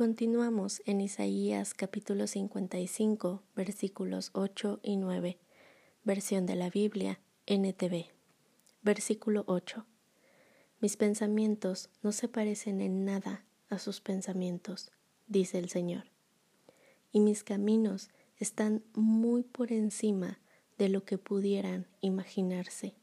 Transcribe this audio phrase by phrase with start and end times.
[0.00, 5.38] Continuamos en Isaías capítulo 55 versículos 8 y 9,
[6.04, 8.06] versión de la Biblia NTV.
[8.80, 9.84] Versículo 8.
[10.80, 14.90] Mis pensamientos no se parecen en nada a sus pensamientos,
[15.26, 16.04] dice el Señor,
[17.12, 20.40] y mis caminos están muy por encima
[20.78, 22.94] de lo que pudieran imaginarse.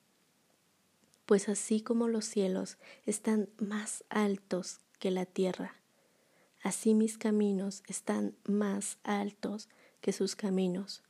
[1.27, 5.75] Pues así como los cielos están más altos que la tierra,
[6.67, 9.70] Así mis caminos están más altos
[10.02, 11.02] que sus caminos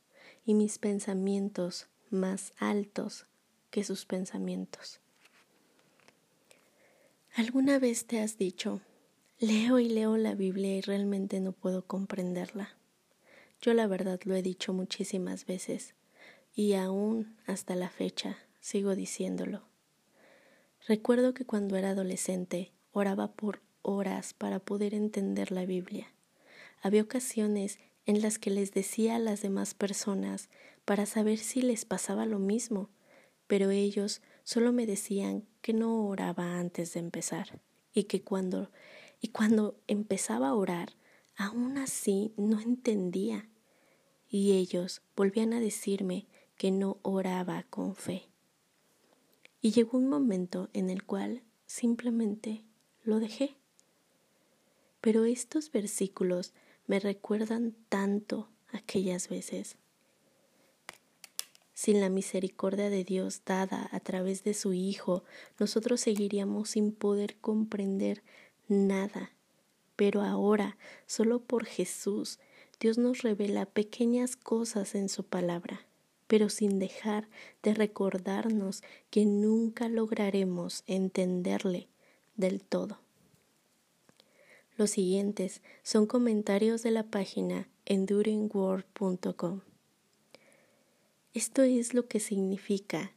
[0.44, 3.26] y mis pensamientos más altos
[3.72, 5.00] que sus pensamientos.
[7.34, 8.82] ¿Alguna vez te has dicho,
[9.40, 12.76] leo y leo la Biblia y realmente no puedo comprenderla?
[13.60, 15.96] Yo la verdad lo he dicho muchísimas veces
[16.54, 19.64] y aún hasta la fecha sigo diciéndolo.
[20.86, 26.12] Recuerdo que cuando era adolescente oraba por horas para poder entender la Biblia.
[26.82, 30.48] Había ocasiones en las que les decía a las demás personas
[30.84, 32.90] para saber si les pasaba lo mismo,
[33.46, 37.60] pero ellos solo me decían que no oraba antes de empezar
[37.92, 38.70] y que cuando
[39.20, 40.94] y cuando empezaba a orar,
[41.36, 43.48] aún así no entendía.
[44.28, 46.26] Y ellos volvían a decirme
[46.56, 48.28] que no oraba con fe.
[49.60, 52.64] Y llegó un momento en el cual simplemente
[53.02, 53.56] lo dejé.
[55.00, 56.52] Pero estos versículos
[56.86, 59.76] me recuerdan tanto aquellas veces.
[61.74, 65.22] Sin la misericordia de Dios dada a través de su Hijo,
[65.60, 68.24] nosotros seguiríamos sin poder comprender
[68.66, 69.30] nada.
[69.94, 70.76] Pero ahora,
[71.06, 72.40] solo por Jesús,
[72.80, 75.86] Dios nos revela pequeñas cosas en su palabra,
[76.26, 77.28] pero sin dejar
[77.62, 81.88] de recordarnos que nunca lograremos entenderle
[82.36, 82.98] del todo.
[84.78, 89.62] Los siguientes son comentarios de la página enduringworld.com.
[91.34, 93.12] Esto es lo que significa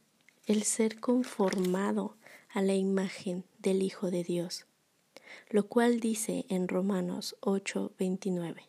[0.46, 2.16] el ser conformado
[2.52, 4.66] a la imagen del Hijo de Dios,
[5.50, 8.62] lo cual dice en Romanos 8:29.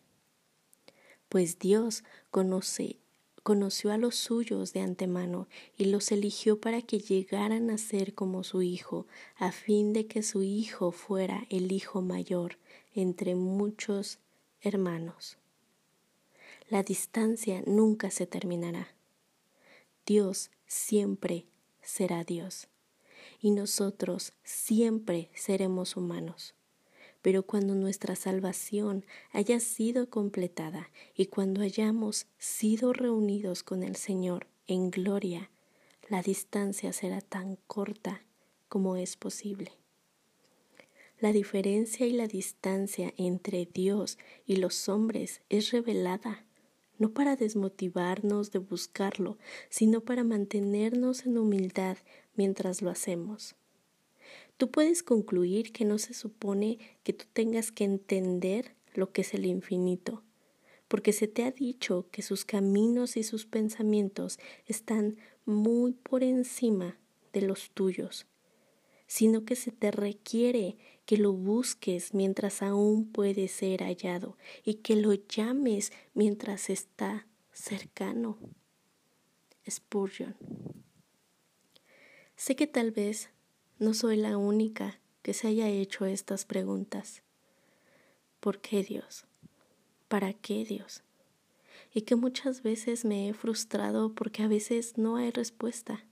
[1.30, 3.00] Pues Dios conoce
[3.44, 8.44] conoció a los suyos de antemano y los eligió para que llegaran a ser como
[8.44, 9.06] su Hijo,
[9.36, 12.58] a fin de que su Hijo fuera el Hijo mayor
[12.96, 14.20] entre muchos
[14.62, 15.38] hermanos.
[16.70, 18.96] La distancia nunca se terminará.
[20.06, 21.46] Dios siempre
[21.82, 22.70] será Dios
[23.40, 26.56] y nosotros siempre seremos humanos.
[27.24, 34.46] Pero cuando nuestra salvación haya sido completada y cuando hayamos sido reunidos con el Señor
[34.68, 35.50] en gloria,
[36.10, 38.22] la distancia será tan corta
[38.68, 39.72] como es posible.
[41.20, 46.46] La diferencia y la distancia entre Dios y los hombres es revelada,
[46.98, 49.38] no para desmotivarnos de buscarlo,
[49.70, 51.98] sino para mantenernos en humildad
[52.36, 53.56] mientras lo hacemos.
[54.58, 59.34] Tú puedes concluir que no se supone que tú tengas que entender lo que es
[59.34, 60.24] el infinito,
[60.88, 67.00] porque se te ha dicho que sus caminos y sus pensamientos están muy por encima
[67.34, 68.28] de los tuyos,
[69.08, 74.96] sino que se te requiere que lo busques mientras aún puede ser hallado y que
[74.96, 78.38] lo llames mientras está cercano.
[79.70, 80.36] Spurgeon.
[82.36, 83.30] Sé que tal vez
[83.84, 87.22] no soy la única que se haya hecho estas preguntas.
[88.40, 89.26] ¿Por qué Dios?
[90.08, 91.04] ¿Para qué Dios?
[91.94, 96.06] Y que muchas veces me he frustrado porque a veces no hay respuesta.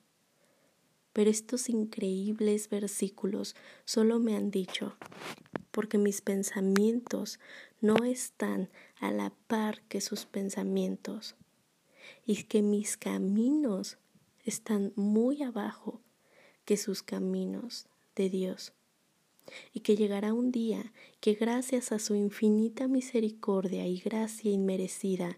[1.14, 3.56] Pero estos increíbles versículos
[3.86, 4.98] solo me han dicho,
[5.72, 7.40] porque mis pensamientos
[7.80, 11.36] no están a la par que sus pensamientos,
[12.26, 13.98] y que mis caminos
[14.44, 16.02] están muy abajo
[16.72, 17.86] que sus caminos
[18.16, 18.72] de Dios,
[19.74, 25.38] y que llegará un día que gracias a su infinita misericordia y gracia inmerecida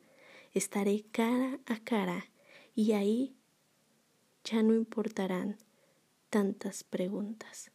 [0.54, 2.30] estaré cara a cara
[2.76, 3.34] y ahí
[4.44, 5.58] ya no importarán
[6.30, 7.72] tantas preguntas.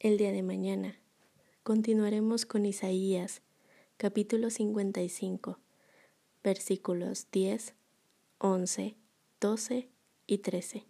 [0.00, 0.98] El día de mañana
[1.62, 3.40] continuaremos con Isaías
[3.98, 5.60] capítulo 55
[6.42, 7.74] versículos 10
[8.44, 8.98] 11,
[9.40, 9.88] 12
[10.26, 10.86] y 13.